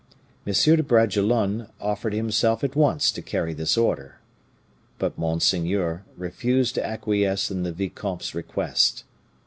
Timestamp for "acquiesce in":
6.83-7.61